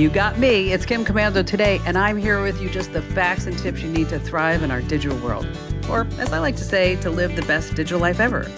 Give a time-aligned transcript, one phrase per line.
[0.00, 0.72] You got me.
[0.72, 3.90] It's Kim Komando today, and I'm here with you just the facts and tips you
[3.90, 5.46] need to thrive in our digital world.
[5.90, 8.50] Or, as I like to say, to live the best digital life ever.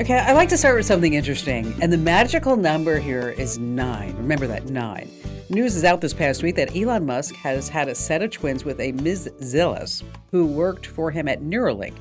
[0.00, 4.16] Okay, I like to start with something interesting, and the magical number here is nine.
[4.16, 5.10] Remember that, nine.
[5.50, 8.64] News is out this past week that Elon Musk has had a set of twins
[8.64, 9.30] with a Ms.
[9.40, 11.92] Zilis, who worked for him at Neuralink.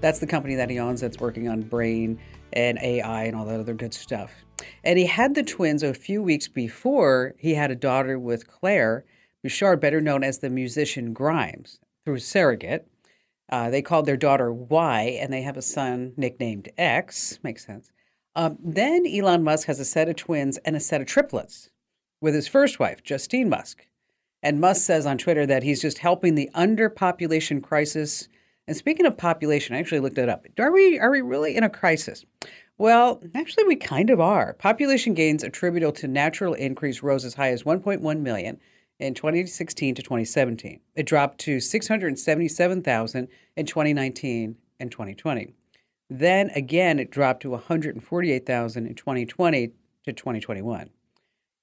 [0.00, 2.20] That's the company that he owns that's working on brain
[2.52, 4.30] and AI and all that other good stuff.
[4.82, 9.04] And he had the twins a few weeks before he had a daughter with Claire
[9.42, 12.88] Bouchard, better known as the musician Grimes, through surrogate.
[13.48, 17.38] Uh, they called their daughter Y, and they have a son nicknamed X.
[17.42, 17.92] Makes sense.
[18.34, 21.70] Um, then Elon Musk has a set of twins and a set of triplets
[22.20, 23.86] with his first wife, Justine Musk.
[24.42, 28.28] And Musk says on Twitter that he's just helping the underpopulation crisis.
[28.68, 30.46] And speaking of population, I actually looked it up.
[30.58, 32.24] Are we are we really in a crisis?
[32.78, 34.52] Well, actually, we kind of are.
[34.54, 38.60] Population gains attributable to natural increase rose as high as 1.1 million
[38.98, 40.80] in 2016 to 2017.
[40.94, 45.54] It dropped to 677,000 in 2019 and 2020.
[46.10, 49.68] Then again, it dropped to 148,000 in 2020
[50.04, 50.90] to 2021.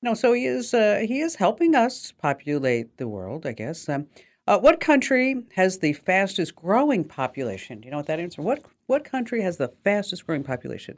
[0.02, 3.88] No, so he is uh, he is helping us populate the world, I guess.
[3.88, 4.08] Um,
[4.48, 7.80] uh, what country has the fastest growing population?
[7.80, 8.42] Do you know what that answer?
[8.42, 10.98] What what country has the fastest growing population?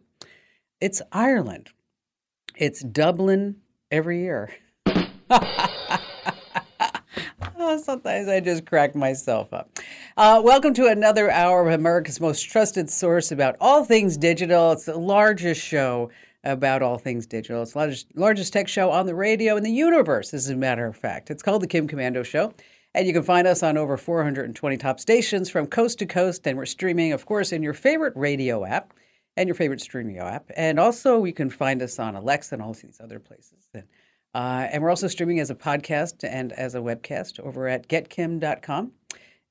[0.82, 1.70] It's Ireland.
[2.56, 3.58] It's Dublin
[3.92, 4.50] every year.
[7.68, 9.70] oh, sometimes I just crack myself up.
[10.18, 14.72] Uh, welcome to another hour of America's most trusted source about all things digital.
[14.72, 16.10] It's the largest show
[16.44, 17.62] about all things digital.
[17.62, 20.86] It's the largest, largest tech show on the radio in the universe, as a matter
[20.86, 21.30] of fact.
[21.30, 22.54] It's called The Kim Komando Show.
[22.96, 26.48] And you can find us on over 420 top stations from coast to coast.
[26.48, 28.94] And we're streaming, of course, in your favorite radio app
[29.36, 30.50] and your favorite streaming app.
[30.56, 33.68] And also, you can find us on Alexa and all these other places.
[33.74, 33.84] And,
[34.34, 38.94] uh, and we're also streaming as a podcast and as a webcast over at getkim.com.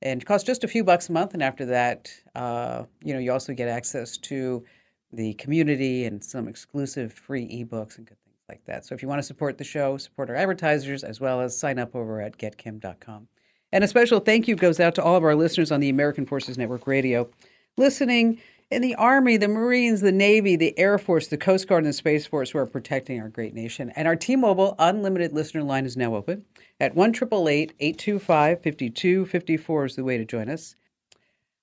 [0.01, 1.35] And it costs just a few bucks a month.
[1.35, 4.65] And after that, uh, you know, you also get access to
[5.13, 8.85] the community and some exclusive free ebooks and good things like that.
[8.85, 11.77] So if you want to support the show, support our advertisers, as well as sign
[11.77, 13.27] up over at getkim.com.
[13.75, 16.25] And a special thank you goes out to all of our listeners on the American
[16.25, 17.29] Forces Network Radio,
[17.75, 18.39] listening
[18.71, 21.93] in the Army, the Marines, the Navy, the Air Force, the Coast Guard, and the
[21.93, 23.91] Space Force who are protecting our great nation.
[23.97, 26.45] And our T Mobile unlimited listener line is now open
[26.79, 30.77] at 1 825 5254 is the way to join us.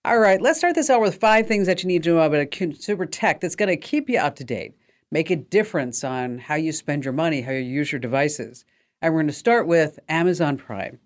[0.04, 2.40] All right, let's start this out with five things that you need to know about
[2.40, 4.74] a consumer tech that's going to keep you up to date,
[5.10, 8.66] make a difference on how you spend your money, how you use your devices.
[9.00, 10.98] And we're going to start with Amazon Prime.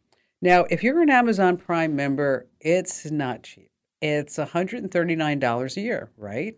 [0.42, 3.70] Now, if you're an Amazon Prime member, it's not cheap.
[4.02, 6.56] It's $139 a year, right?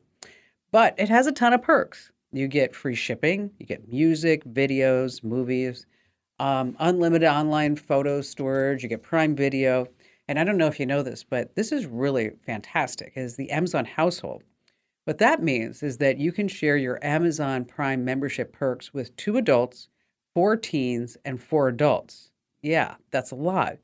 [0.72, 2.11] But it has a ton of perks.
[2.33, 5.87] You get free shipping, you get music, videos, movies,
[6.38, 9.88] um, unlimited online photo storage, you get Prime Video
[10.28, 13.50] and I don't know if you know this, but this is really fantastic, is the
[13.50, 14.43] Amazon household.
[15.05, 19.38] What that means is that you can share your Amazon Prime membership perks with two
[19.38, 19.88] adults,
[20.34, 22.28] four teens, and four adults.
[22.62, 23.76] Yeah, that's a lot.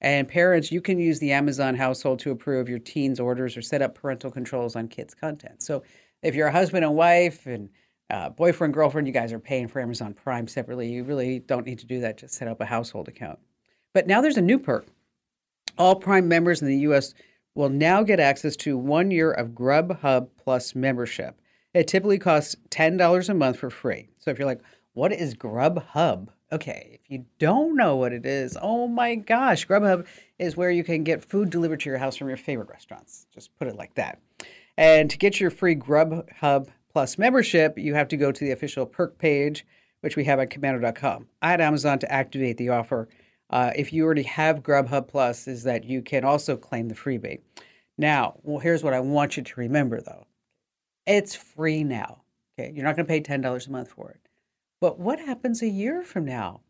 [0.00, 3.82] And parents, you can use the Amazon household to approve your teens' orders or set
[3.82, 5.62] up parental controls on kids' content.
[5.62, 5.82] So
[6.22, 7.68] if you're a husband and wife and
[8.10, 10.90] uh, boyfriend, girlfriend, you guys are paying for Amazon Prime separately.
[10.90, 12.18] You really don't need to do that.
[12.18, 13.38] Just set up a household account.
[13.92, 14.86] But now there's a new perk
[15.78, 17.14] all Prime members in the U.S.
[17.54, 21.40] will now get access to one year of Grubhub Plus membership.
[21.72, 24.08] It typically costs $10 a month for free.
[24.18, 24.62] So if you're like,
[24.94, 26.28] what is Grubhub?
[26.50, 30.06] Okay, if you don't know what it is, oh my gosh, Grubhub
[30.38, 33.26] is where you can get food delivered to your house from your favorite restaurants.
[33.34, 34.18] Just put it like that.
[34.78, 38.86] And to get your free Grubhub Plus membership, you have to go to the official
[38.86, 39.66] perk page,
[40.00, 41.26] which we have at komando.com.
[41.42, 43.08] I had Amazon to activate the offer
[43.50, 47.40] uh, if you already have Grubhub Plus, is that you can also claim the freebie.
[47.96, 50.26] Now, well, here's what I want you to remember though
[51.06, 52.22] it's free now.
[52.58, 54.27] Okay, you're not going to pay $10 a month for it.
[54.80, 56.60] But what happens a year from now?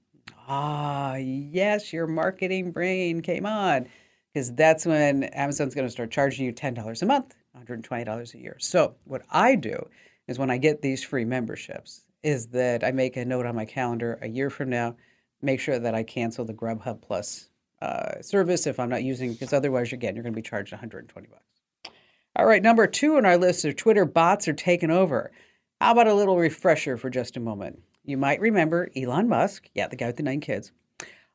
[0.46, 3.86] Ah, yes, your marketing brain came on
[4.32, 8.56] because that's when Amazon's going to start charging you $10 a month, $120 a year.
[8.58, 9.88] So, what I do
[10.26, 13.64] is when I get these free memberships, is that I make a note on my
[13.64, 14.96] calendar a year from now
[15.42, 17.48] make sure that I cancel the Grubhub Plus
[17.80, 21.28] uh, service if I'm not using because otherwise, again, you're going to be charged 120
[21.28, 21.94] bucks.
[22.36, 25.32] All right, number two on our list of Twitter bots are taken over.
[25.80, 27.80] How about a little refresher for just a moment?
[28.08, 30.72] You might remember Elon Musk, yeah, the guy with the nine kids,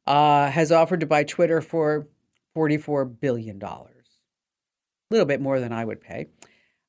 [0.07, 2.07] uh, has offered to buy Twitter for
[2.57, 3.61] $44 billion.
[3.61, 3.85] A
[5.11, 6.29] little bit more than I would pay.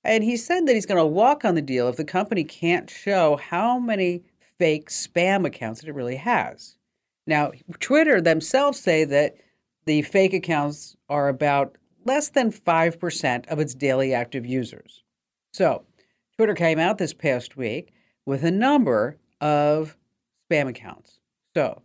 [0.03, 2.89] And he said that he's going to walk on the deal if the company can't
[2.89, 4.23] show how many
[4.59, 6.79] fake spam accounts that it really has.
[7.27, 9.37] Now, Twitter themselves say that
[9.85, 11.77] the fake accounts are about
[12.07, 15.03] less than 5% of its daily active users.
[15.53, 15.85] So,
[16.37, 17.93] Twitter came out this past week
[18.25, 19.97] with a number of
[20.51, 21.21] spam accounts.
[21.55, 21.83] So,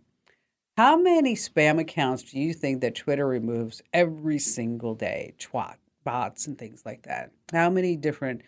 [0.78, 5.34] how many spam accounts do you think that Twitter removes every single day?
[5.38, 5.76] Twat,
[6.06, 7.32] bots, and things like that.
[7.52, 8.42] How many different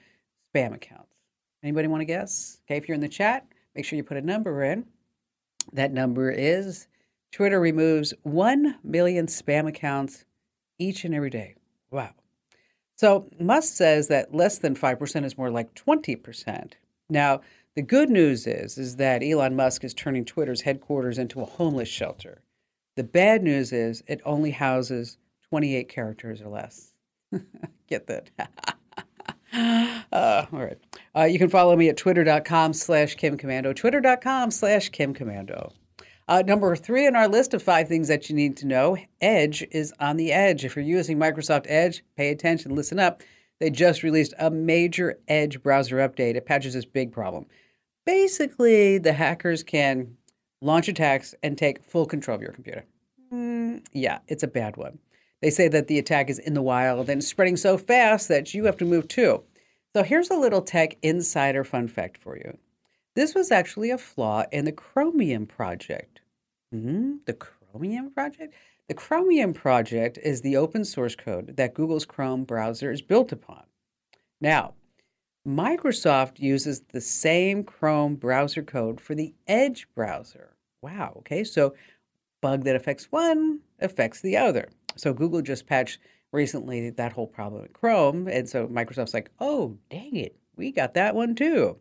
[0.56, 1.14] spam accounts?
[1.62, 2.62] Anybody want to guess?
[2.66, 4.86] Okay, if you're in the chat, make sure you put a number in.
[5.74, 6.88] That number is
[7.34, 10.24] Twitter removes 1 million spam accounts
[10.80, 11.56] each and every day.
[11.92, 12.12] Wow.
[12.96, 16.74] So Musk says that less than 5% is more like 20%.
[17.10, 17.42] Now,
[17.76, 21.90] the good news is is that Elon Musk is turning Twitter's headquarters into a homeless
[21.90, 22.44] shelter.
[22.96, 25.18] The bad news is it only houses
[25.50, 26.94] 28 characters or less.
[27.88, 28.30] Get that.
[30.12, 30.78] uh, all right.
[31.16, 35.72] Uh, you can follow me at twitter.com slash Kim Komando, twitter.com slash Kim Komando.
[36.28, 39.66] Uh, number three on our list of five things that you need to know Edge
[39.72, 40.64] is on the edge.
[40.64, 43.22] If you're using Microsoft Edge, pay attention, listen up.
[43.62, 46.36] They just released a major Edge browser update.
[46.36, 47.46] It patches this big problem.
[48.08, 50.18] Basically, the hackers can
[50.62, 52.84] launch attacks and take full control of your computer.
[53.32, 54.98] Mm, yeah, it's a bad one.
[55.44, 58.66] They say that the attack is in the wild and spreading so fast that you
[58.66, 59.44] have to move too.
[59.96, 62.58] So here's a little tech insider fun fact for you.
[63.16, 66.22] This was actually a flaw in the Chromium project.
[66.74, 67.18] Mm-hmm.
[67.26, 68.56] The Chromium project?
[68.88, 73.64] The Chromium project is the open source code that Google's Chrome browser is built upon.
[74.42, 74.74] Now,
[75.48, 80.56] Microsoft uses the same Chrome browser code for the Edge browser.
[80.82, 81.74] Wow, okay, so
[82.42, 84.68] bug that affects one affects the other.
[84.96, 86.00] So Google just patched
[86.32, 90.94] recently that whole problem in Chrome, and so Microsoft's like, oh, dang it, we got
[90.96, 91.78] that one too.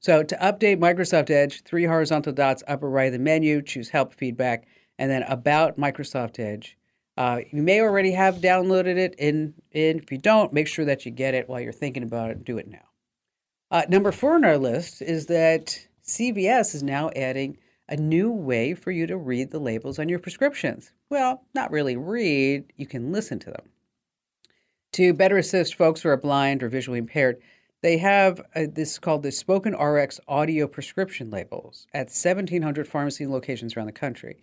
[0.00, 4.12] So to update Microsoft Edge, three horizontal dots upper right of the menu, choose Help
[4.12, 4.66] Feedback,
[5.00, 6.76] and then About Microsoft Edge.
[7.16, 11.06] Uh, you may already have downloaded it, and, and if you don't, make sure that
[11.06, 12.44] you get it while you're thinking about it.
[12.44, 12.84] Do it now.
[13.70, 17.56] Uh, number four on our list is that CVS is now adding
[17.88, 20.92] a new way for you to read the labels on your prescriptions.
[21.08, 23.70] Well, not really read, you can listen to them.
[24.92, 27.40] To better assist folks who are blind or visually impaired,
[27.82, 33.76] they have a, this called the Spoken RX audio prescription labels at 1,700 pharmacy locations
[33.76, 34.36] around the country.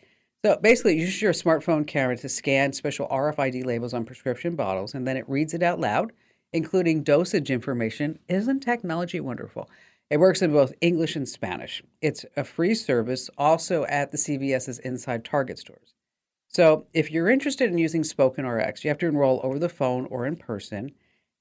[0.47, 5.05] So basically, use your smartphone camera to scan special RFID labels on prescription bottles, and
[5.05, 6.13] then it reads it out loud,
[6.53, 8.17] including dosage information.
[8.29, 9.69] Isn't technology wonderful?
[10.09, 11.83] It works in both English and Spanish.
[12.01, 15.95] It's a free service also at the CVS's inside Target stores.
[16.47, 20.05] So if you're interested in using Spoken RX, you have to enroll over the phone
[20.05, 20.91] or in person.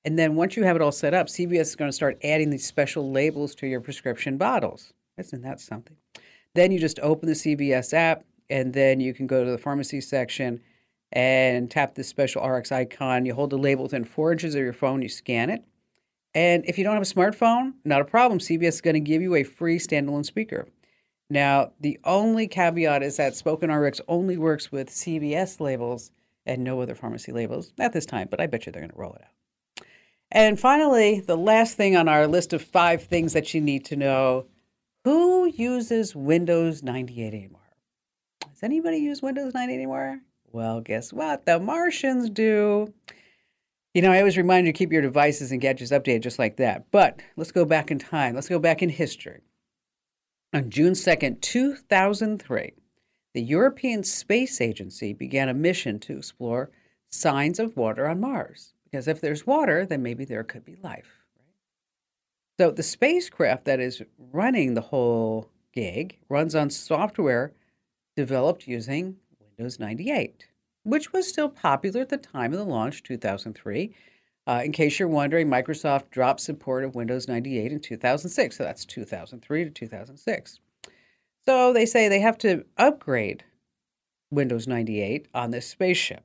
[0.04, 2.50] And then once you have it all set up, CVS is going to start adding
[2.50, 4.92] these special labels to your prescription bottles.
[5.16, 5.96] Isn't that something?
[6.56, 10.00] Then you just open the CVS app, and then you can go to the pharmacy
[10.00, 10.60] section
[11.12, 13.26] and tap the special RX icon.
[13.26, 15.64] You hold the label within four inches of your phone, you scan it.
[16.34, 18.38] And if you don't have a smartphone, not a problem.
[18.38, 20.66] CVS is going to give you a free standalone speaker.
[21.31, 26.10] Now, the only caveat is that Spoken RX only works with CVS labels
[26.44, 28.99] and no other pharmacy labels at this time, but I bet you they're going to
[28.99, 29.87] roll it out.
[30.31, 33.97] And finally, the last thing on our list of five things that you need to
[33.97, 34.47] know
[35.04, 37.61] who uses Windows 98 anymore?
[38.56, 40.18] Does anybody use Windows 9 anymore?
[40.50, 41.44] Well, guess what?
[41.44, 42.90] The Martians do.
[43.92, 46.56] You know, I always remind you to keep your devices and gadgets updated just like
[46.56, 46.90] that.
[46.90, 48.34] But let's go back in time.
[48.34, 49.42] Let's go back in history.
[50.54, 52.72] On June 2nd, 2003,
[53.34, 56.70] the European Space Agency began a mission to explore
[57.10, 58.72] signs of water on Mars.
[58.84, 61.26] Because if there's water, then maybe there could be life.
[62.58, 64.00] So the spacecraft that is
[64.32, 67.52] running the whole gig runs on software
[68.16, 70.46] developed using Windows 98,
[70.85, 73.94] which was still popular at the time of the launch, 2003.
[74.49, 78.56] Uh, in case you're wondering, Microsoft dropped support of Windows 98 in 2006.
[78.56, 80.61] So that's 2003 to 2006.
[81.46, 83.44] So they say they have to upgrade
[84.30, 86.25] Windows 98 on this spaceship.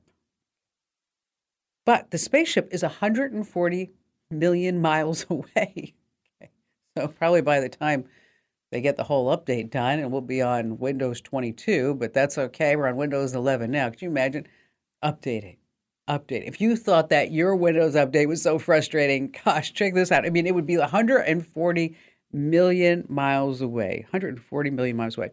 [1.84, 3.90] But the spaceship is 140
[4.30, 5.94] million miles away.
[6.40, 6.50] okay.
[6.96, 8.04] So probably by the time
[8.72, 12.74] they get the whole update done, and we'll be on Windows 22, but that's okay.
[12.74, 13.90] We're on Windows 11 now.
[13.90, 14.48] Could you imagine
[15.04, 15.58] updating?
[16.08, 16.46] update.
[16.46, 20.26] If you thought that your Windows update was so frustrating, gosh, check this out.
[20.26, 21.96] I mean, it would be 140
[22.32, 24.00] million miles away.
[24.10, 25.30] 140 million miles away.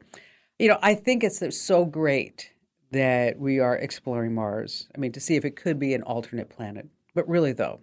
[0.58, 2.51] You know, I think it's so great
[2.91, 4.88] that we are exploring Mars.
[4.96, 6.88] I mean, to see if it could be an alternate planet.
[7.15, 7.79] But really, though,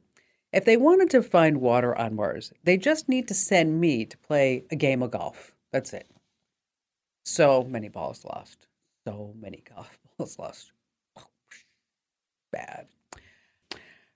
[0.52, 4.16] if they wanted to find water on Mars, they just need to send me to
[4.18, 5.52] play a game of golf.
[5.72, 6.08] That's it.
[7.24, 8.66] So many balls lost.
[9.06, 10.72] So many golf balls lost.
[12.52, 12.86] Bad.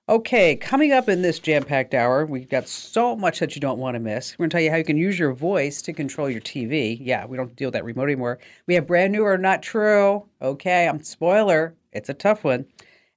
[0.09, 3.79] Okay, coming up in this jam packed hour, we've got so much that you don't
[3.79, 4.37] want to miss.
[4.37, 6.99] We're going to tell you how you can use your voice to control your TV.
[7.01, 8.41] Yeah, we don't deal with that remote anymore.
[8.67, 10.27] We have brand new or not true.
[10.43, 11.75] Okay, I'm spoiler.
[11.93, 12.67] It's a tough one.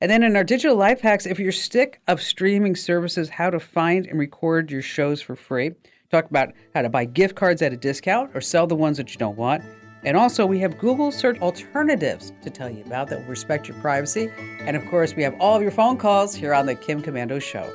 [0.03, 3.57] And then in our digital life hacks, if you're sick of streaming services, how to
[3.57, 5.71] find and record your shows for free.
[6.11, 9.13] Talk about how to buy gift cards at a discount or sell the ones that
[9.13, 9.63] you don't want.
[10.03, 13.77] And also, we have Google search alternatives to tell you about that will respect your
[13.77, 14.29] privacy.
[14.59, 17.41] And of course, we have all of your phone calls here on the Kim Komando
[17.41, 17.71] Show.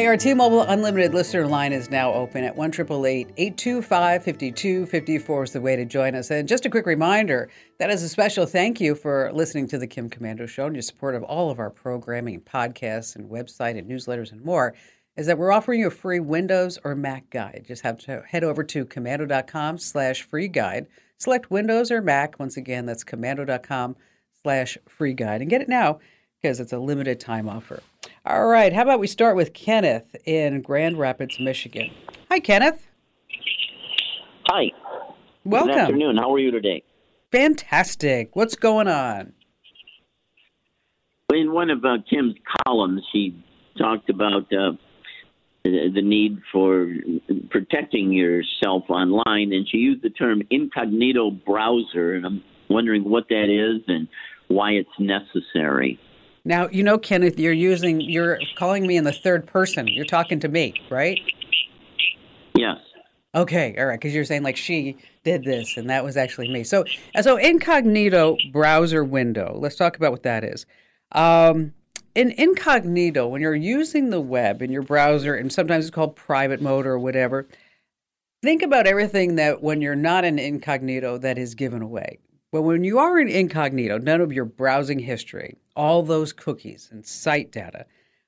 [0.00, 5.60] Hey, our T-Mobile Unlimited listener line is now open at 1 825 5254 is the
[5.60, 6.30] way to join us.
[6.30, 9.86] And just a quick reminder, that is a special thank you for listening to the
[9.86, 13.76] Kim Komando Show and your support of all of our programming, and podcasts, and website
[13.76, 14.74] and newsletters and more,
[15.18, 17.66] is that we're offering you a free Windows or Mac guide.
[17.68, 20.86] Just have to head over to komando.com slash free guide.
[21.18, 22.38] Select Windows or Mac.
[22.38, 23.96] Once again, that's komando.com
[24.40, 25.42] slash free guide.
[25.42, 26.00] And get it now
[26.40, 27.82] because it's a limited time offer.
[28.30, 28.72] All right.
[28.72, 31.90] How about we start with Kenneth in Grand Rapids, Michigan?
[32.30, 32.86] Hi, Kenneth.
[34.46, 34.70] Hi.
[35.44, 35.70] Welcome.
[35.70, 36.16] Good afternoon.
[36.16, 36.84] How are you today?
[37.32, 38.36] Fantastic.
[38.36, 39.32] What's going on?
[41.34, 43.34] In one of uh, Kim's columns, she
[43.76, 44.74] talked about uh,
[45.64, 46.86] the need for
[47.50, 53.48] protecting yourself online, and she used the term incognito browser, and I'm wondering what that
[53.50, 54.06] is and
[54.46, 55.98] why it's necessary.
[56.44, 59.86] Now, you know, Kenneth, you're using, you're calling me in the third person.
[59.88, 61.18] You're talking to me, right?
[62.54, 62.78] Yes.
[63.34, 66.64] Okay, all right, because you're saying like she did this and that was actually me.
[66.64, 66.84] So,
[67.20, 69.56] so incognito browser window.
[69.56, 70.66] Let's talk about what that is.
[71.12, 71.72] Um,
[72.14, 76.60] in incognito, when you're using the web in your browser, and sometimes it's called private
[76.60, 77.46] mode or whatever,
[78.42, 82.18] think about everything that when you're not in incognito that is given away.
[82.52, 87.06] But when you are in incognito, none of your browsing history, all those cookies and
[87.06, 87.86] site data,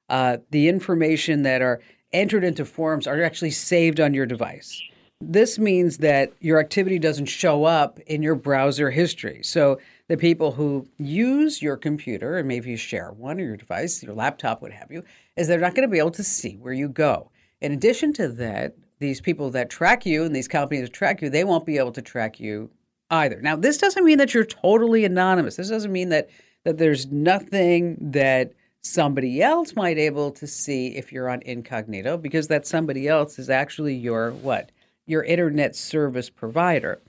[0.09, 1.81] uh, the information that are
[2.13, 4.81] entered into forms are actually saved on your device.
[5.21, 9.41] This means that your activity doesn't show up in your browser history.
[9.43, 14.03] So the people who use your computer, and maybe you share one or your device,
[14.03, 15.05] your laptop, what have you,
[15.37, 17.31] is they're not going to be able to see where you go.
[17.61, 21.31] In addition to that, these people that track you and these companies that track you,
[21.31, 22.71] they won't be able to track you
[23.13, 23.41] either.
[23.41, 25.57] Now, this doesn't mean that you're totally anonymous.
[25.57, 26.29] This doesn't mean that
[26.65, 28.53] that there's nothing that
[28.83, 33.51] somebody else might able to see if you're on incognito because that somebody else is
[33.51, 34.71] actually your what?
[35.07, 37.01] Your internet service provider.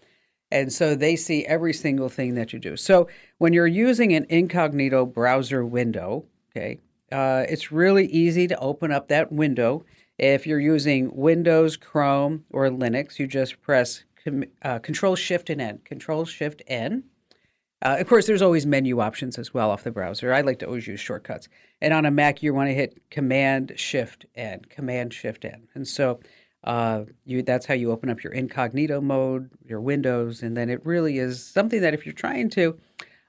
[0.52, 2.78] And so they see every single thing that you do.
[2.78, 3.08] So
[3.40, 6.80] when you're using an incognito browser window, okay,
[7.12, 9.84] uh, it's really easy to open up that window.
[10.20, 14.04] If you're using Windows, Chrome, or Linux, you just press
[14.62, 15.80] uh, Control Shift and N.
[15.86, 17.04] Control Shift N.
[17.82, 20.34] Uh, of course, there's always menu options as well off the browser.
[20.34, 21.50] I like to always use shortcuts.
[21.82, 24.62] And on a Mac, you want to hit Command Shift N.
[24.70, 25.68] Command Shift N.
[25.76, 26.20] And so
[26.64, 30.86] uh, you that's how you open up your incognito mode, your windows, and then it
[30.86, 32.78] really is something that if you're trying to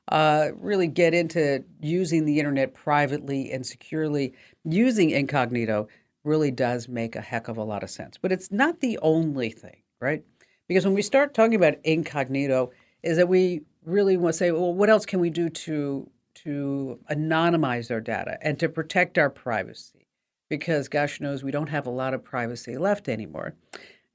[0.09, 4.35] uh, really get into using the internet privately and securely,
[4.65, 5.89] using incognito
[6.23, 8.19] really does make a heck of a lot of sense.
[8.21, 10.23] But it's not the only thing, right?
[10.69, 12.71] Because when we start talking about incognito,
[13.03, 16.99] is that we really want to say, well, what else can we do to to
[17.11, 20.07] anonymize our data and to protect our privacy?
[20.49, 23.55] Because gosh knows we don't have a lot of privacy left anymore.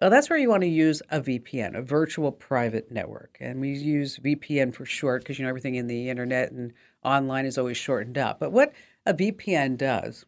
[0.02, 3.38] Well, that's where you want to use a VPN, a virtual private network.
[3.40, 7.46] And we use VPN for short because you know everything in the internet and online
[7.46, 8.40] is always shortened up.
[8.40, 8.74] But what
[9.06, 10.26] a VPN does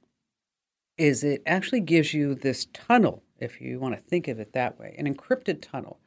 [0.98, 4.80] is it actually gives you this tunnel, if you want to think of it that
[4.80, 6.00] way, an encrypted tunnel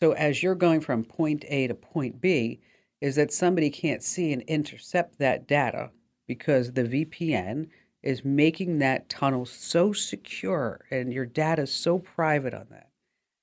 [0.00, 2.60] so as you're going from point A to point B,
[3.00, 5.90] is that somebody can't see and intercept that data
[6.26, 7.68] because the VPN
[8.02, 12.88] is making that tunnel so secure and your data so private on that.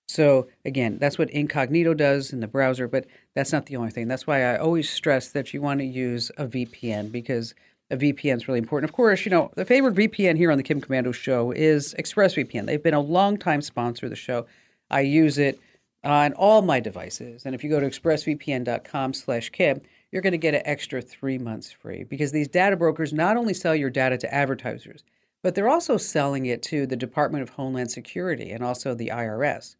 [0.07, 4.07] So again, that's what incognito does in the browser, but that's not the only thing.
[4.07, 7.53] That's why I always stress that you want to use a VPN because
[7.89, 8.89] a VPN is really important.
[8.89, 12.65] Of course, you know, the favorite VPN here on the Kim Komando show is ExpressVPN.
[12.65, 14.45] They've been a long time sponsor of the show.
[14.89, 15.59] I use it
[16.05, 17.45] on all my devices.
[17.45, 19.81] And if you go to expressvpn.com slash Kim,
[20.11, 23.53] you're going to get an extra three months free because these data brokers not only
[23.53, 25.03] sell your data to advertisers,
[25.43, 29.75] but they're also selling it to the Department of Homeland Security and also the IRS.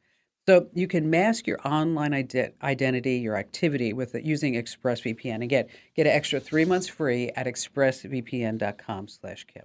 [0.48, 5.42] So you can mask your online ident- identity, your activity with it using ExpressVPN.
[5.42, 9.64] And get, an extra three months free at expressvpn.com slash Kim.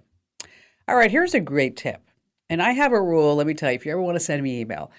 [0.87, 2.01] All right, here's a great tip.
[2.49, 4.41] And I have a rule, let me tell you, if you ever want to send
[4.41, 4.91] me email,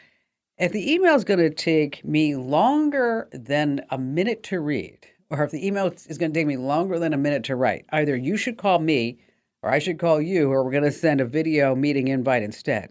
[0.59, 4.99] if the email is going to take me longer than a minute to read,
[5.31, 7.87] or if the email is going to take me longer than a minute to write,
[7.91, 9.19] either you should call me
[9.63, 12.91] or I should call you, or we're going to send a video meeting invite instead.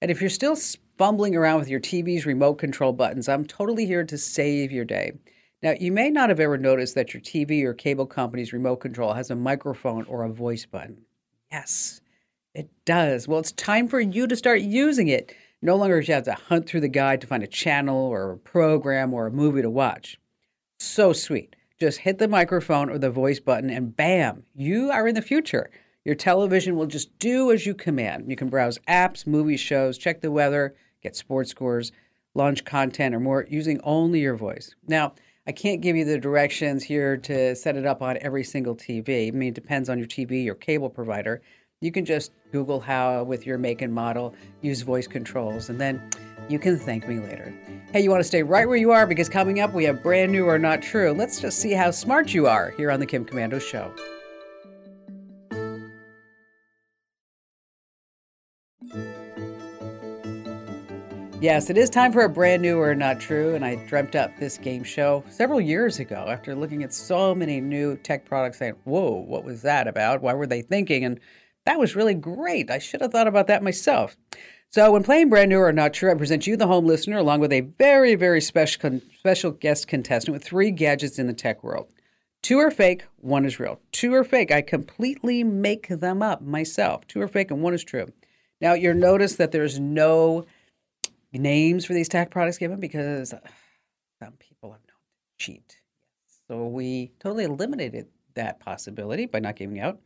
[0.00, 0.56] And if you're still
[0.98, 5.12] fumbling around with your TV's remote control buttons, I'm totally here to save your day.
[5.62, 9.14] Now, you may not have ever noticed that your TV or cable company's remote control
[9.14, 10.98] has a microphone or a voice button.
[11.50, 12.00] Yes,
[12.54, 13.26] it does.
[13.26, 15.34] Well, it's time for you to start using it.
[15.64, 18.32] No longer do you have to hunt through the guide to find a channel or
[18.32, 20.18] a program or a movie to watch.
[20.80, 21.54] So sweet.
[21.78, 25.70] Just hit the microphone or the voice button, and bam, you are in the future.
[26.04, 28.28] Your television will just do as you command.
[28.28, 31.92] You can browse apps, movie shows, check the weather, get sports scores,
[32.34, 34.74] launch content, or more using only your voice.
[34.88, 35.14] Now,
[35.46, 39.28] I can't give you the directions here to set it up on every single TV.
[39.28, 41.42] I mean, it depends on your TV, your cable provider.
[41.82, 46.00] You can just Google how, with your make and model, use voice controls, and then
[46.48, 47.52] you can thank me later.
[47.92, 50.30] Hey, you want to stay right where you are because coming up we have brand
[50.30, 51.10] new or not true.
[51.10, 53.92] Let's just see how smart you are here on the Kim Komando Show.
[61.40, 64.30] Yes, it is time for a brand new or not true, and I dreamt up
[64.38, 68.76] this game show several years ago after looking at so many new tech products saying,
[68.84, 70.22] Whoa, what was that about?
[70.22, 71.04] Why were they thinking?
[71.04, 71.18] And
[71.64, 72.70] that was really great.
[72.70, 74.16] I should have thought about that myself.
[74.70, 77.40] So, when playing brand new or not true, I present you, the home listener, along
[77.40, 81.88] with a very, very special, special guest contestant with three gadgets in the tech world.
[82.42, 83.80] Two are fake, one is real.
[83.92, 84.50] Two are fake.
[84.50, 87.06] I completely make them up myself.
[87.06, 88.06] Two are fake, and one is true.
[88.62, 90.46] Now, you'll notice that there's no
[91.32, 93.40] names for these tech products given because uh,
[94.22, 94.96] some people have known
[95.38, 95.80] to cheat.
[96.48, 100.00] So we totally eliminated that possibility by not giving out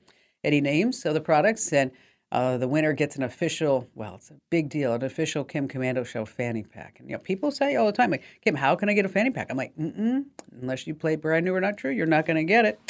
[0.47, 1.73] any names of the products.
[1.73, 1.91] And
[2.33, 6.07] uh, the winner gets an official, well, it's a big deal, an official Kim Komando
[6.07, 6.97] Show fanny pack.
[6.99, 9.09] And you know, people say all the time, like, Kim, how can I get a
[9.09, 9.49] fanny pack?
[9.51, 10.25] I'm like, mm
[10.61, 12.81] unless you play brand new or not true, you're not going to get it.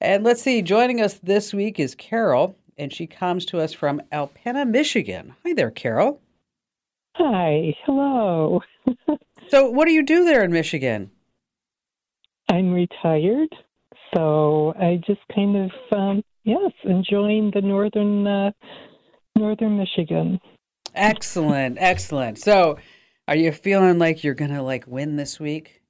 [0.00, 4.02] And let's see, joining us this week is Carol, and she comes to us from
[4.12, 5.34] Alpena, Michigan.
[5.44, 6.20] Hi there, Carol.
[7.14, 8.62] Hi, hello.
[9.48, 11.10] so, what do you do there in Michigan?
[12.50, 13.54] I'm retired,
[14.14, 18.50] so I just kind of, um, yes, enjoying the northern, uh,
[19.36, 20.40] northern Michigan.
[20.94, 22.38] Excellent, excellent.
[22.38, 22.78] So,
[23.26, 25.82] are you feeling like you're gonna like win this week?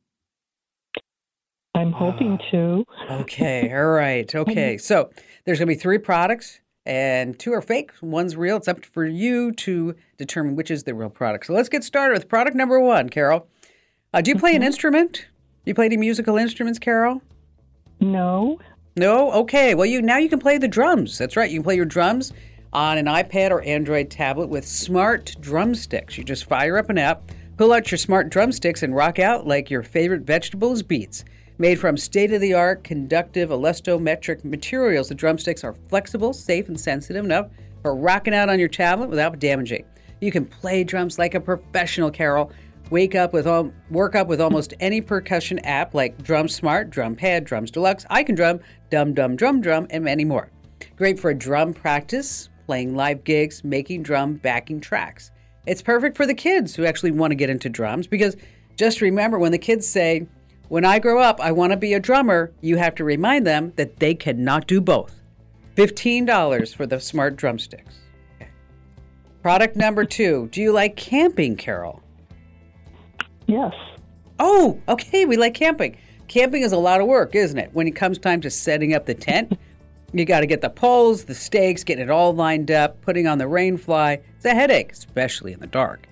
[1.74, 2.50] I'm hoping oh.
[2.50, 2.84] to.
[3.22, 4.78] okay, all right, okay.
[4.78, 5.10] So,
[5.44, 8.56] there's gonna be three products and two are fake, one's real.
[8.56, 11.46] It's up for you to determine which is the real product.
[11.46, 13.48] So let's get started with product number one, Carol.
[14.12, 14.66] Uh, do you play an mm-hmm.
[14.66, 15.12] instrument?
[15.12, 17.22] Do you play any musical instruments, Carol?
[18.00, 18.58] No.
[18.96, 19.32] No?
[19.32, 19.74] Okay.
[19.74, 21.18] Well, you now you can play the drums.
[21.18, 21.50] That's right.
[21.50, 22.32] You can play your drums
[22.72, 26.16] on an iPad or Android tablet with smart drumsticks.
[26.16, 27.22] You just fire up an app,
[27.56, 31.24] pull out your smart drumsticks, and rock out like your favorite vegetables beats.
[31.58, 36.78] Made from state of the art conductive elastometric materials, the drumsticks are flexible, safe, and
[36.78, 37.48] sensitive enough
[37.82, 39.84] for rocking out on your tablet without damaging.
[40.20, 42.50] You can play drums like a professional, Carol.
[42.90, 47.16] Wake up with all, work up with almost any percussion app like Drum Smart, Drum
[47.16, 50.50] Pad, Drums Deluxe, I Can Drum, Dum Dum Drum Drum, and many more.
[50.96, 55.30] Great for drum practice, playing live gigs, making drum backing tracks.
[55.66, 58.36] It's perfect for the kids who actually want to get into drums because
[58.76, 60.26] just remember when the kids say,
[60.68, 62.52] when I grow up, I want to be a drummer.
[62.60, 65.20] You have to remind them that they cannot do both.
[65.76, 67.94] $15 for the smart drumsticks.
[69.42, 70.48] Product number two.
[70.52, 72.03] Do you like camping, Carol?
[73.46, 73.74] Yes.
[74.38, 75.24] Oh, okay.
[75.24, 75.96] We like camping.
[76.28, 77.70] Camping is a lot of work, isn't it?
[77.72, 79.58] When it comes time to setting up the tent,
[80.12, 83.38] you got to get the poles, the stakes, getting it all lined up, putting on
[83.38, 84.20] the rain fly.
[84.36, 86.06] It's a headache, especially in the dark.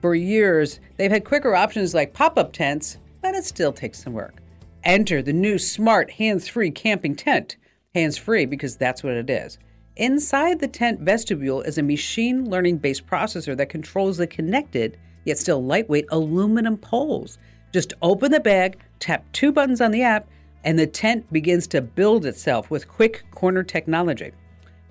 [0.00, 4.12] For years, they've had quicker options like pop up tents but it still takes some
[4.12, 4.36] work.
[4.84, 7.56] Enter the new smart hands free camping tent.
[7.92, 9.58] Hands free because that's what it is.
[9.96, 15.38] Inside the tent vestibule is a machine learning based processor that controls the connected, yet
[15.38, 17.38] still lightweight aluminum poles.
[17.72, 20.28] Just open the bag, tap two buttons on the app,
[20.64, 24.32] and the tent begins to build itself with quick corner technology.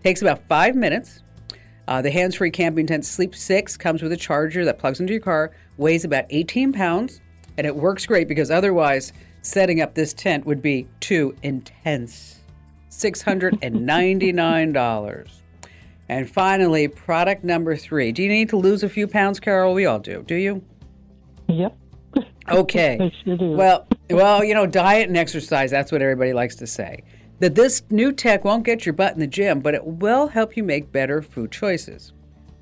[0.04, 1.22] Takes about five minutes.
[1.88, 5.14] Uh, the hands free camping tent Sleep 6 comes with a charger that plugs into
[5.14, 7.22] your car, weighs about 18 pounds,
[7.60, 9.14] and it works great because otherwise,
[9.44, 12.42] setting up this tent would be too intense.
[12.98, 15.28] $699.
[16.10, 18.12] and finally, product number three.
[18.12, 19.74] Do you need to lose a few pounds, Carol?
[19.74, 20.24] We all do.
[20.28, 20.64] Do you?
[21.48, 21.78] Yep.
[22.50, 23.12] Okay.
[23.24, 27.04] sure well, well, you know, diet and exercise, that's what everybody likes to say.
[27.40, 30.56] that this new tech won't get your butt in the gym, but it will help
[30.56, 32.14] you make better food choices.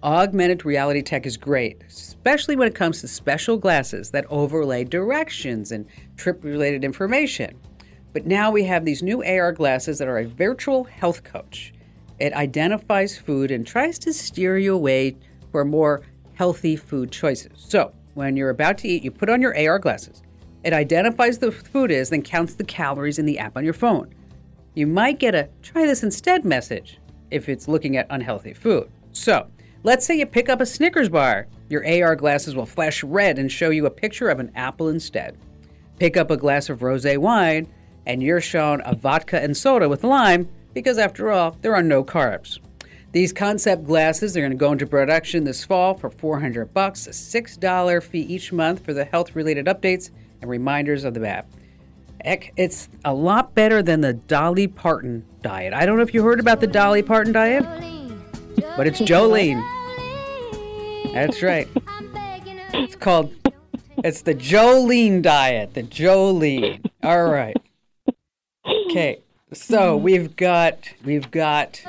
[0.02, 5.72] Augmented reality tech is great, especially when it comes to special glasses that overlay directions
[5.72, 5.86] and
[6.17, 7.56] trip related information.
[8.13, 11.73] But now we have these new AR glasses that are a virtual health coach.
[12.19, 15.17] It identifies food and tries to steer you away
[15.52, 16.04] for more
[16.36, 17.52] healthy food choices.
[17.56, 20.21] So, when you're about to eat, you put on your AR glasses.
[20.63, 24.13] It identifies the food is, then counts the calories in the app on your phone.
[24.76, 26.99] You might get a try this instead message
[27.32, 28.89] if it's looking at unhealthy food.
[29.12, 29.47] So,
[29.84, 31.47] let's say you pick up a Snickers bar.
[31.69, 35.38] Your AR glasses will flash red and show you a picture of an apple instead.
[35.99, 37.67] Pick up a glass of rose wine,
[38.06, 42.04] and you're shown a vodka and soda with lime because, after all, there are no
[42.04, 42.60] carbs.
[43.12, 47.12] These concept glasses are going to go into production this fall for 400 bucks, a
[47.12, 50.10] $6 fee each month for the health-related updates
[50.42, 51.48] and reminders of the app.
[52.24, 55.74] Heck, it's a lot better than the Dolly Parton diet.
[55.74, 57.63] I don't know if you heard about the Dolly Parton diet,
[58.76, 59.62] but it's Jolene.
[61.13, 61.68] That's right.
[62.74, 63.32] It's called
[64.04, 66.84] it's the Jolene diet, the Jolene.
[67.04, 67.56] All right.
[68.65, 69.21] Okay.
[69.54, 71.82] So we've got we've got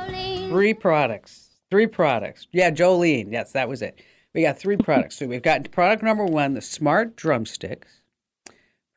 [0.48, 1.48] three products.
[1.70, 2.46] Three products.
[2.52, 3.32] Yeah, Jolene.
[3.32, 3.98] Yes, that was it.
[4.34, 5.16] We got three products.
[5.18, 8.00] So we've got product number one, the smart drumsticks.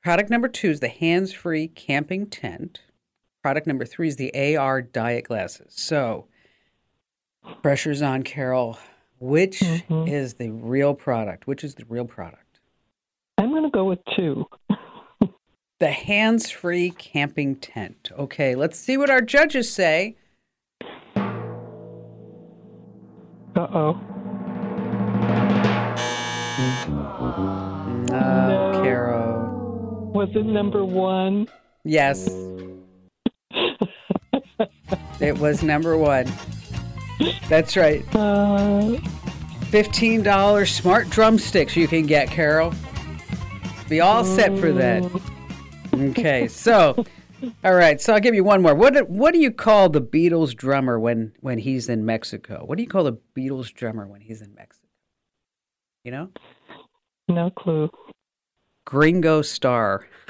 [0.04, 2.82] Product number two is the hands-free camping tent.
[3.44, 5.74] Product number three is the AR diet glasses.
[5.76, 6.28] So
[7.62, 8.78] pressure's on, Carol.
[9.20, 10.08] Which Mhm.
[10.08, 11.48] is the real product?
[11.48, 12.60] Which is the real product?
[13.38, 14.46] I'm going to go with two.
[15.80, 18.10] The hands free camping tent.
[18.18, 20.16] Okay, let's see what our judges say.
[23.56, 24.02] Uh oh.
[28.10, 28.82] No, No.
[28.84, 30.12] Carol.
[30.14, 31.48] Was it number one?
[31.84, 32.28] Yes,
[35.20, 36.26] it was number one.
[37.50, 38.04] That's right.
[38.16, 38.98] Uh,
[39.72, 42.74] $15 smart drumsticks you can get, Carol.
[43.90, 45.04] Be all set for that.
[45.98, 47.06] Okay, so.
[47.64, 48.74] All right, so I'll give you one more.
[48.74, 52.64] What do- what do you call the Beatles drummer when when he's in Mexico?
[52.66, 54.88] What do you call the Beatles drummer when he's in Mexico?
[56.04, 56.30] You know?
[57.28, 57.90] no clue.
[58.86, 60.08] Gringo Star.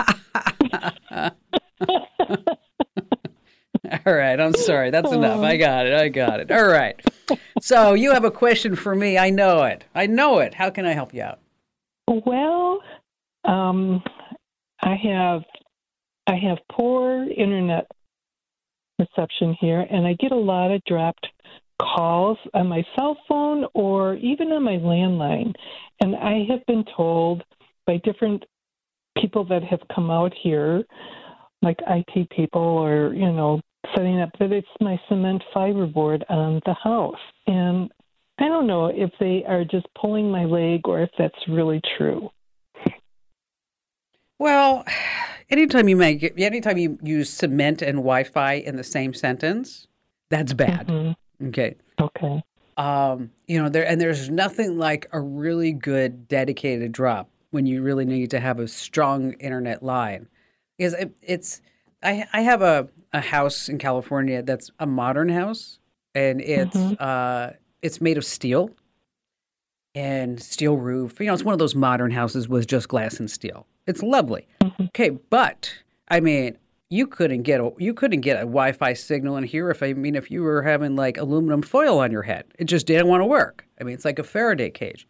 [4.06, 4.90] All right, I'm sorry.
[4.90, 5.40] That's enough.
[5.42, 5.94] I got it.
[5.94, 6.52] I got it.
[6.52, 7.00] All right.
[7.62, 9.18] So you have a question for me.
[9.18, 9.86] I know it.
[9.96, 10.54] I know it.
[10.54, 11.40] How can I help you out?
[12.08, 12.82] Well,
[13.46, 14.04] um,
[14.88, 15.42] I have
[16.28, 17.92] I have poor internet
[18.98, 21.28] reception here, and I get a lot of dropped
[21.82, 25.54] calls on my cell phone or even on my landline.
[26.02, 27.44] And I have been told
[27.86, 28.46] by different
[29.22, 30.84] people that have come out here,
[31.62, 33.60] like IT people or you know
[33.94, 37.92] setting up, that it's my cement fiberboard on the house, and
[38.40, 42.30] I don't know if they are just pulling my leg or if that's really true.
[44.40, 44.86] Well,
[45.50, 49.88] anytime you make it, anytime you use cement and Wi-Fi in the same sentence,
[50.30, 50.88] that's bad.
[50.88, 51.16] Mhm.
[51.48, 51.76] Okay.
[52.00, 52.44] Okay.
[52.78, 57.82] Um, you know, there and there's nothing like a really good dedicated drop when you
[57.82, 60.28] really need to have a strong internet line.
[60.78, 61.62] Because it, it's
[62.04, 65.80] I I have a, a house in California that's a modern house
[66.14, 66.98] and it's Mhm.
[67.00, 68.70] uh it's made of steel
[69.96, 71.20] and steel roof.
[71.20, 73.66] You know, it's one of those modern houses with just glass and steel.
[73.88, 74.48] It's lovely.
[74.62, 74.88] Mhm.
[74.90, 75.74] Okay, but
[76.10, 76.58] I mean,
[76.90, 80.16] you couldn't get a you couldn't get a Wi-Fi signal in here if I mean
[80.16, 82.46] if you were having like aluminum foil on your head.
[82.60, 83.66] It just didn't want to work.
[83.80, 85.08] I mean, it's like a Faraday cage.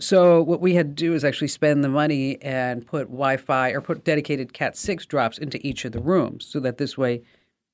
[0.00, 3.80] So what we had to do is actually spend the money and put Wi-Fi or
[3.80, 7.22] put dedicated Cat six drops into each of the rooms, so that this way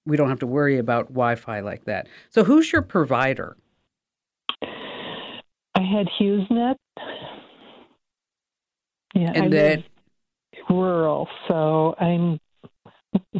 [0.07, 2.09] we don't have to worry about Wi-Fi like that.
[2.31, 3.57] So who's your provider?
[4.63, 6.77] I had HughesNet.
[9.15, 9.85] Yeah, I And then live
[10.71, 12.41] rural, so I'm.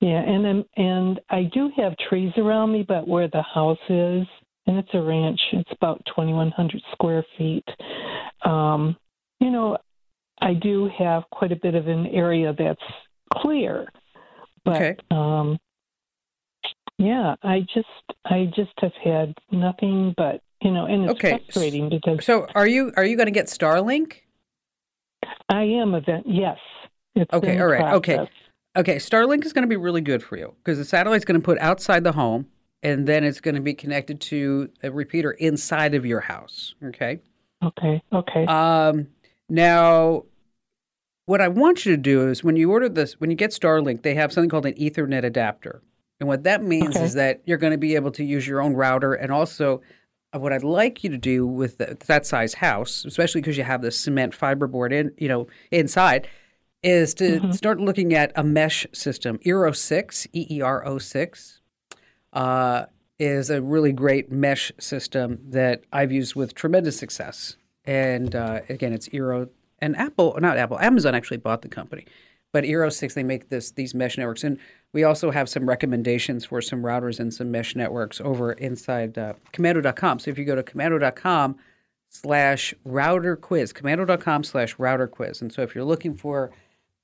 [0.00, 4.26] yeah, and I'm, and I do have trees around me, but where the house is,
[4.66, 7.64] and it's a ranch, it's about 2,100 square feet.
[8.44, 8.96] Um,
[9.40, 9.78] you know,
[10.40, 12.80] I do have quite a bit of an area that's
[13.32, 13.86] clear,
[14.64, 14.96] but Okay.
[15.10, 15.58] um,
[16.98, 17.86] yeah, I just
[18.24, 22.66] I just have had nothing but you know, and it's Okay, frustrating because so are
[22.66, 24.14] you are you going to get Starlink?
[25.48, 26.26] I am event.
[26.26, 26.58] Yes.
[27.14, 28.16] It's Okay, all right, okay.
[28.16, 28.32] process.
[28.76, 31.44] Okay, Starlink is going to be really good for you because the satellite's going to
[31.44, 32.46] put outside the home
[32.82, 36.74] and then it's going to be connected to a repeater inside of your house.
[36.84, 37.20] Okay.
[37.62, 38.00] Okay.
[38.12, 38.46] Okay.
[38.46, 39.08] Um,
[39.48, 40.24] now,
[41.26, 44.02] what I want you to do is when you order this, when you get Starlink,
[44.02, 45.82] they have something called an Ethernet adapter.
[46.20, 47.04] And what that means Okay.
[47.04, 49.14] is that you're going to be able to use your own router.
[49.14, 49.80] And also,
[50.32, 53.82] what I'd like you to do with the, that size house, especially because you have
[53.82, 56.28] the cement fiberboard in, you know, inside,
[56.82, 59.38] is to start looking at a mesh system.
[59.38, 61.60] Eero 6, E E R O 6,
[62.32, 62.84] uh,
[63.18, 67.56] is a really great mesh system that I've used with tremendous success.
[67.84, 69.48] And uh, again, it's Eero
[69.80, 72.04] and Apple, not Apple, Amazon actually bought the company.
[72.52, 74.44] But Eero 6, they make this these mesh networks.
[74.44, 74.58] And
[74.92, 79.34] we also have some recommendations for some routers and some mesh networks over inside uh,
[79.52, 80.18] komando.com.
[80.18, 81.56] So if you go to komando.com
[82.08, 85.42] slash router quiz, komando.com slash router quiz.
[85.42, 86.50] And so if you're looking for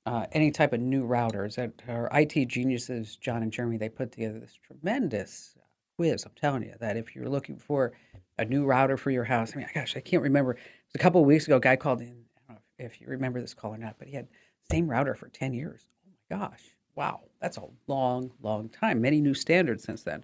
[0.05, 4.11] uh, any type of new routers that our IT geniuses, John and Jeremy, they put
[4.11, 5.55] together this tremendous
[5.95, 6.25] quiz.
[6.25, 7.93] I'm telling you that if you're looking for
[8.37, 10.51] a new router for your house, I mean, gosh, I can't remember.
[10.51, 12.25] It was a couple of weeks ago, a guy called in.
[12.49, 14.27] I don't know if you remember this call or not, but he had
[14.69, 15.81] same router for 10 years.
[16.05, 16.61] Oh my gosh.
[16.95, 17.21] Wow.
[17.41, 19.01] That's a long, long time.
[19.01, 20.23] Many new standards since then.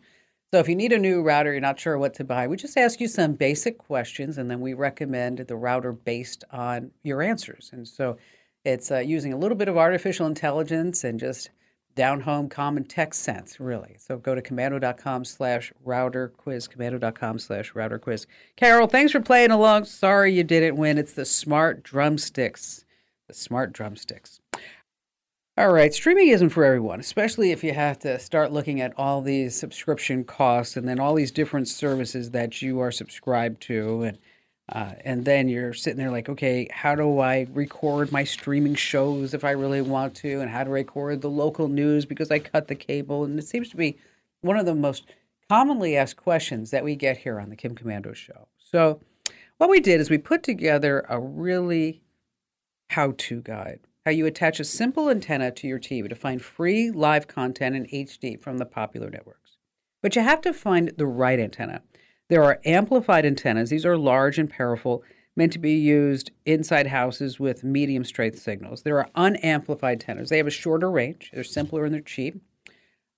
[0.54, 2.78] So if you need a new router, you're not sure what to buy, we just
[2.78, 7.70] ask you some basic questions and then we recommend the router based on your answers.
[7.72, 8.18] And so
[8.66, 11.52] it's uh, using a little bit of artificial intelligence and just
[11.96, 13.96] down home common text sense, really.
[13.98, 18.28] So go to komando.com slash router quiz, komando.com slash router quiz.
[18.56, 19.86] Carol, thanks for playing along.
[19.86, 20.98] Sorry you didn't win.
[20.98, 22.86] It's the smart drumsticks.
[23.34, 24.40] Smart drumsticks.
[25.58, 29.22] All right, streaming isn't for everyone, especially if you have to start looking at all
[29.22, 34.18] these subscription costs and then all these different services that you are subscribed to, and
[34.72, 39.34] uh, and then you're sitting there like, okay, how do I record my streaming shows
[39.34, 42.70] if I really want to, and how to record the local news because I cut
[42.70, 43.98] the cable, and it seems to be
[44.40, 45.06] one of the most
[45.50, 48.48] commonly asked questions that we get here on the Kim Komando Show.
[48.58, 49.02] So,
[49.58, 52.02] what we did is we put together a really
[52.92, 57.28] how-to guide how you attach a simple antenna to your TV to find free live
[57.28, 59.58] content in HD from the popular networks.
[60.02, 61.84] But you have to find the right antenna.
[62.28, 65.04] There are amplified antennas, these are large and powerful,
[65.36, 68.82] meant to be used inside houses with medium strength signals.
[68.84, 72.42] There are unamplified antennas, they have a shorter range, they're simpler and they're cheap.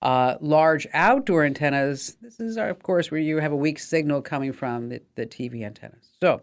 [0.02, 4.52] Uh, large outdoor antennas, this is, of course, where you have a weak signal coming
[4.52, 6.10] from the, the TV antennas.
[6.20, 6.42] So,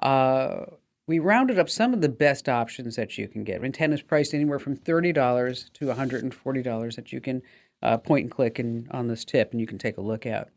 [0.00, 0.66] uh,
[1.06, 3.62] we rounded up some of the best options that you can get.
[3.62, 7.42] Antennas priced anywhere from $30 to $140 that you can
[7.82, 10.48] uh, point and click in, on this tip and you can take a look at.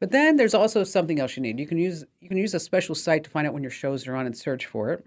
[0.00, 1.58] But then there's also something else you need.
[1.58, 4.06] You can use you can use a special site to find out when your shows
[4.06, 5.06] are on and search for it.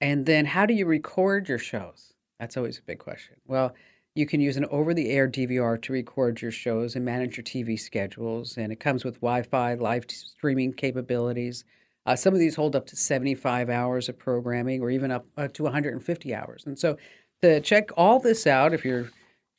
[0.00, 2.12] And then how do you record your shows?
[2.40, 3.36] That's always a big question.
[3.46, 3.72] Well,
[4.14, 8.58] you can use an over-the-air DVR to record your shows and manage your TV schedules,
[8.58, 11.64] and it comes with Wi-Fi, live streaming capabilities.
[12.04, 15.48] Uh, some of these hold up to 75 hours of programming or even up uh,
[15.48, 16.64] to 150 hours.
[16.66, 16.96] And so
[17.42, 19.10] to check all this out, if you're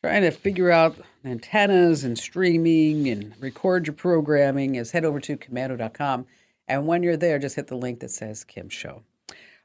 [0.03, 5.37] trying to figure out antennas and streaming and record your programming, is head over to
[5.37, 6.25] komando.com.
[6.67, 9.03] And when you're there, just hit the link that says Kim Show.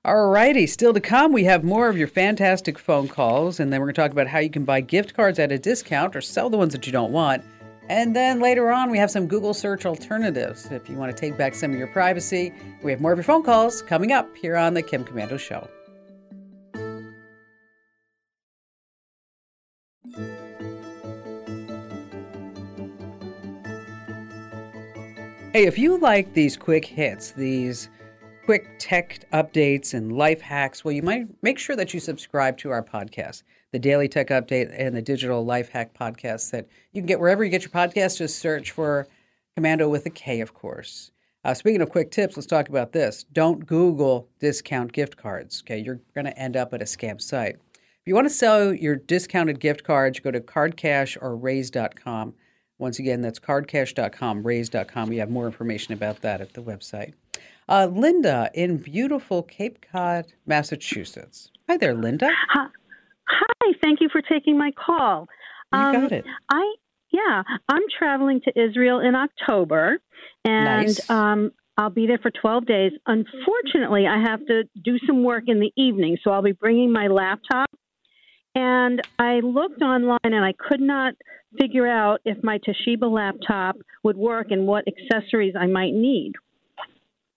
[0.05, 3.81] All righty, still to come, we have more of your fantastic phone calls, and then
[3.81, 6.21] we're going to talk about how you can buy gift cards at a discount or
[6.21, 7.43] sell the ones that you don't want.
[7.89, 11.39] And then later on, we have some Google search alternatives if you want to take
[11.39, 12.53] back some of your privacy.
[12.83, 15.67] We have more of your phone calls coming up here on the Kim Komando Show.
[25.55, 27.89] Hey, if you like these quick hits, these
[28.45, 32.71] quick tech updates and life hacks, well, you might make sure that you subscribe to
[32.71, 37.07] our podcast, the Daily Tech Update and the Digital Life Hack podcast that you can
[37.07, 38.19] get wherever you get your podcast.
[38.19, 39.07] Just search for
[39.59, 41.11] Komando with a K, of course.
[41.45, 43.25] Uh, speaking of quick tips, let's talk about this.
[43.33, 45.63] Don't Google discount gift cards.
[45.65, 47.57] Okay, you're going to end up at a scam site.
[47.75, 52.35] If you want to sell your discounted gift cards, go to cardcash or raise.com.
[52.79, 55.09] Once again, that's cardcash.com, raise.com.
[55.09, 57.13] We have more information about that at the website.
[57.69, 61.51] Uh, Linda in beautiful Cape Cod, Massachusetts.
[61.69, 62.31] Hi there, Linda.
[62.51, 62.69] Hi,
[63.29, 65.29] Hi, thank you for taking my call.
[65.73, 66.25] You Um, got it.
[66.51, 66.75] I
[67.11, 69.99] yeah, I'm traveling to Israel in October,
[70.45, 71.11] and Nice.
[71.11, 72.93] um, I'll be there for 12 days.
[73.07, 77.07] Unfortunately, I have to do some work in the evening, so I'll be bringing my
[77.07, 77.71] laptop.
[78.55, 81.15] And I looked online, and I could not
[81.59, 86.33] figure out if my Toshiba laptop would work and what accessories I might need.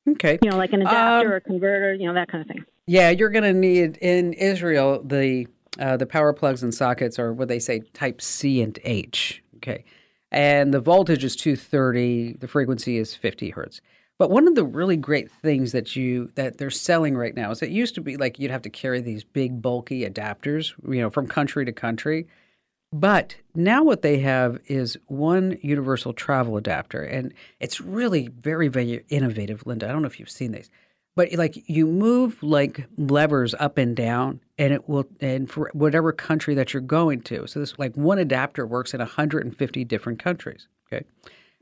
[0.09, 0.37] Okay.
[0.41, 2.65] You know, like an adapter Um, or converter, you know, that kind of thing.
[2.87, 5.47] Yeah, you're going to need in Israel the
[5.81, 9.43] uh, the power plugs and sockets are what they say Type C and H.
[9.57, 9.83] Okay,
[10.31, 12.37] and the voltage is 230.
[12.39, 13.81] The frequency is 50 hertz.
[14.17, 17.63] But one of the really great things that you that they're selling right now is
[17.63, 21.09] it used to be like you'd have to carry these big bulky adapters, you know,
[21.09, 22.27] from country to country.
[22.93, 29.05] But now what they have is one universal travel adapter, and it's really very, very
[29.09, 29.87] innovative, Linda.
[29.87, 30.69] I don't know if you've seen these,
[31.15, 36.11] but like you move like levers up and down, and it will, and for whatever
[36.11, 37.47] country that you're going to.
[37.47, 40.67] So this like one adapter works in 150 different countries.
[40.91, 41.05] Okay.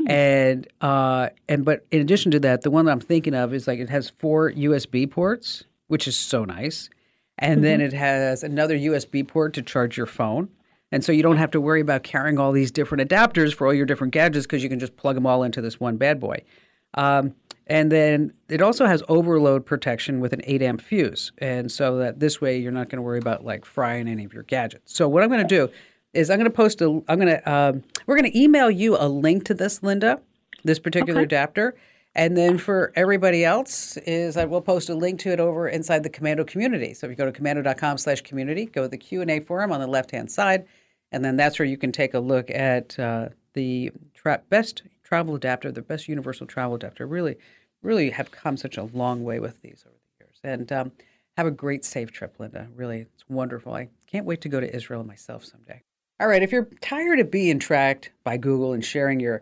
[0.08, 3.68] And uh, and but in addition to that, the one that I'm thinking of is
[3.68, 6.90] like it has four USB ports, which is so nice,
[7.38, 10.48] and then it has another USB port to charge your phone,
[10.92, 13.74] and so you don't have to worry about carrying all these different adapters for all
[13.74, 16.44] your different gadgets because you can just plug them all into this one bad boy.
[16.94, 17.36] Um,
[17.68, 21.32] and then it also has overload protection with an 8 amp fuse.
[21.38, 24.34] And so that this way you're not going to worry about like frying any of
[24.34, 24.96] your gadgets.
[24.96, 25.72] So what I'm going to do
[26.14, 28.98] is I'm going to post a, I'm going to, um, we're going to email you
[28.98, 30.20] a link to this, Linda,
[30.64, 31.76] this particular adapter.
[32.16, 36.02] And then for everybody else is I will post a link to it over inside
[36.02, 36.96] the Komando community.
[36.96, 39.88] So if you go to komando.com slash community, go to the Q&A forum on the
[39.88, 40.66] left-hand side.
[41.12, 45.34] And then that's where you can take a look at uh, the tra- best travel
[45.34, 47.08] adapter, the best universal travel adapter.
[47.08, 47.36] Really,
[47.82, 50.40] really have come such a long way with these over the years.
[50.44, 50.92] And um,
[51.36, 52.68] have a great safe trip, Linda.
[52.76, 53.74] Really, it's wonderful.
[53.74, 55.82] I can't wait to go to Israel myself someday.
[56.20, 59.42] All right, if you're tired of being tracked by Google and sharing your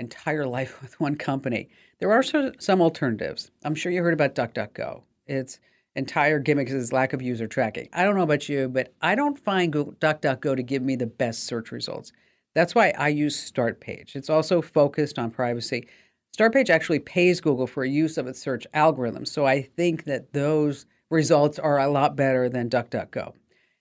[0.00, 1.68] entire life with one company,
[2.00, 3.52] there are some alternatives.
[3.64, 5.02] I'm sure you heard about DuckDuckGo.
[5.26, 5.60] Its
[5.94, 7.88] entire gimmick is lack of user tracking.
[7.92, 11.06] I don't know about you, but I don't find Google DuckDuckGo to give me the
[11.06, 12.12] best search results.
[12.54, 14.14] That's why I use StartPage.
[14.16, 15.88] It's also focused on privacy.
[16.36, 19.24] StartPage actually pays Google for a use of its search algorithm.
[19.24, 23.32] so I think that those results are a lot better than DuckDuckGo.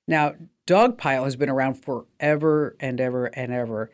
[0.07, 0.33] Now,
[0.67, 3.91] Dogpile has been around forever and ever and ever.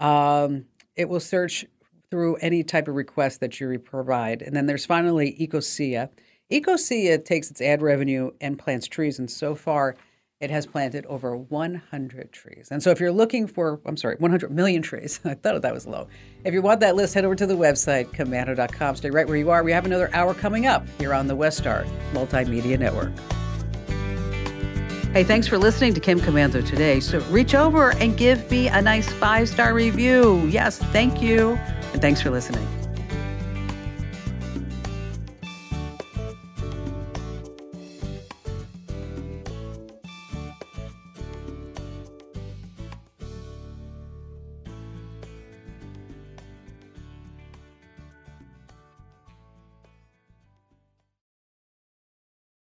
[0.00, 0.66] Um,
[0.96, 1.64] it will search
[2.10, 4.42] through any type of request that you provide.
[4.42, 6.10] And then there's finally Ecosia.
[6.50, 9.96] Ecosia takes its ad revenue and plants trees, and so far
[10.42, 12.68] it has planted over 100 trees.
[12.72, 15.86] And so if you're looking for, I'm sorry, 100 million trees, I thought that was
[15.86, 16.08] low.
[16.44, 18.96] If you want that list, head over to the website, komando.com.
[18.96, 19.62] Stay right where you are.
[19.62, 23.12] We have another hour coming up here on the WestStar Multimedia Network.
[25.12, 26.98] Hey, thanks for listening to Kim Komando today.
[26.98, 30.44] So reach over and give me a nice five star review.
[30.46, 31.50] Yes, thank you.
[31.92, 32.66] And thanks for listening.